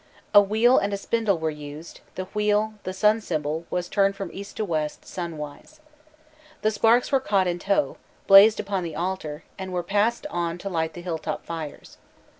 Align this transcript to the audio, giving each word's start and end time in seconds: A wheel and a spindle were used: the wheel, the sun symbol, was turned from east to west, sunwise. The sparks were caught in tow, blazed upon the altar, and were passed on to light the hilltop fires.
A 0.33 0.41
wheel 0.41 0.79
and 0.79 0.91
a 0.93 0.97
spindle 0.97 1.37
were 1.37 1.51
used: 1.51 1.99
the 2.15 2.23
wheel, 2.33 2.73
the 2.85 2.91
sun 2.91 3.21
symbol, 3.21 3.67
was 3.69 3.87
turned 3.87 4.15
from 4.15 4.31
east 4.33 4.57
to 4.57 4.65
west, 4.65 5.05
sunwise. 5.05 5.79
The 6.63 6.71
sparks 6.71 7.11
were 7.11 7.19
caught 7.19 7.45
in 7.45 7.59
tow, 7.59 7.97
blazed 8.25 8.59
upon 8.59 8.81
the 8.83 8.95
altar, 8.95 9.43
and 9.59 9.71
were 9.71 9.83
passed 9.83 10.25
on 10.31 10.57
to 10.57 10.69
light 10.69 10.95
the 10.95 11.01
hilltop 11.03 11.45
fires. 11.45 11.99